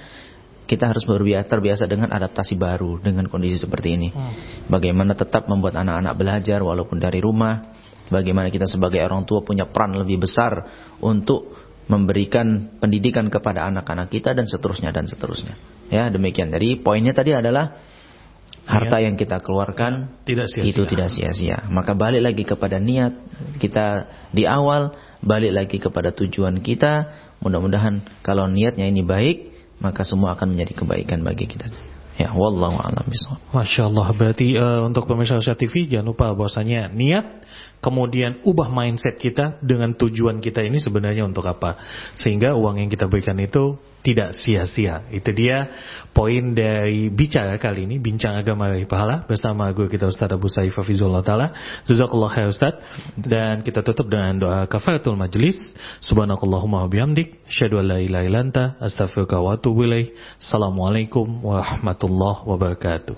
kita 0.64 0.88
harus 0.88 1.04
berbiasa 1.04 1.44
terbiasa 1.44 1.84
dengan 1.84 2.08
adaptasi 2.08 2.56
baru 2.56 2.96
dengan 3.02 3.28
kondisi 3.28 3.60
seperti 3.60 4.00
ini. 4.00 4.08
Hmm. 4.08 4.32
Bagaimana 4.72 5.12
tetap 5.12 5.44
membuat 5.44 5.76
anak-anak 5.76 6.14
belajar 6.16 6.64
walaupun 6.64 6.96
dari 7.02 7.20
rumah. 7.20 7.84
Bagaimana 8.04 8.52
kita 8.52 8.68
sebagai 8.68 9.00
orang 9.00 9.24
tua 9.24 9.40
punya 9.40 9.64
peran 9.64 9.96
lebih 9.96 10.28
besar 10.28 10.52
untuk 11.00 11.53
memberikan 11.84 12.76
pendidikan 12.80 13.28
kepada 13.28 13.68
anak-anak 13.68 14.08
kita 14.08 14.32
dan 14.32 14.48
seterusnya 14.48 14.90
dan 14.90 15.04
seterusnya. 15.04 15.60
Ya, 15.92 16.08
demikian. 16.08 16.48
Jadi 16.48 16.80
poinnya 16.80 17.12
tadi 17.12 17.36
adalah 17.36 17.76
harta 18.64 18.96
yang 19.04 19.20
kita 19.20 19.44
keluarkan 19.44 20.24
tidak 20.24 20.48
sia 20.48 20.64
-sia. 20.64 20.72
itu 20.72 20.82
tidak 20.88 21.12
sia-sia. 21.12 21.68
Maka 21.68 21.92
balik 21.92 22.24
lagi 22.24 22.48
kepada 22.48 22.80
niat 22.80 23.12
kita 23.60 24.08
di 24.32 24.48
awal, 24.48 24.96
balik 25.20 25.52
lagi 25.52 25.76
kepada 25.76 26.16
tujuan 26.16 26.64
kita. 26.64 27.12
Mudah-mudahan 27.44 28.24
kalau 28.24 28.48
niatnya 28.48 28.88
ini 28.88 29.04
baik, 29.04 29.52
maka 29.84 30.08
semua 30.08 30.32
akan 30.32 30.56
menjadi 30.56 30.80
kebaikan 30.80 31.20
bagi 31.20 31.44
kita. 31.44 31.68
Ya, 32.14 32.30
wallahu 32.30 32.78
a'lam 32.78 33.04
bishawab. 33.10 33.42
Masya 33.50 33.90
Allah, 33.90 34.06
berarti 34.14 34.54
uh, 34.54 34.86
untuk 34.86 35.10
pemirsa 35.10 35.34
Usia 35.34 35.58
TV 35.58 35.90
jangan 35.90 36.14
lupa 36.14 36.30
bahwasanya 36.30 36.88
niat 36.94 37.42
kemudian 37.82 38.42
ubah 38.44 38.68
mindset 38.68 39.16
kita 39.16 39.58
dengan 39.64 39.96
tujuan 39.96 40.42
kita 40.42 40.62
ini 40.62 40.78
sebenarnya 40.80 41.24
untuk 41.24 41.46
apa. 41.48 41.78
Sehingga 42.18 42.56
uang 42.56 42.80
yang 42.80 42.90
kita 42.92 43.06
berikan 43.10 43.36
itu 43.40 43.76
tidak 44.04 44.36
sia-sia. 44.36 45.08
Itu 45.08 45.32
dia 45.32 45.72
poin 46.12 46.52
dari 46.52 47.08
bicara 47.08 47.56
kali 47.56 47.88
ini, 47.88 47.96
bincang 47.96 48.36
agama 48.36 48.68
dari 48.68 48.84
pahala 48.84 49.24
bersama 49.24 49.72
guru 49.72 49.88
kita 49.88 50.04
Ustaz 50.12 50.28
Abu 50.28 50.52
Saif 50.52 50.76
Hafizullah 50.76 51.24
Ta'ala. 51.24 51.56
Jazakallah 51.88 52.30
khair 52.30 52.52
Ustaz. 52.52 52.76
Dan 53.16 53.64
kita 53.64 53.80
tutup 53.80 54.12
dengan 54.12 54.36
doa 54.36 54.68
kafaratul 54.68 55.16
majlis. 55.16 55.56
Subhanakallahumma 56.04 56.84
bihamdik. 56.92 57.48
Syadu 57.48 57.80
la 57.80 57.96
ilaha 57.96 58.24
ilanta. 58.28 58.76
Astagfirullah 58.76 59.40
wa 59.40 59.56
atubu 59.56 59.88
ilaih. 59.88 60.12
Assalamualaikum 60.36 61.24
warahmatullahi 61.40 62.44
wabarakatuh. 62.44 63.16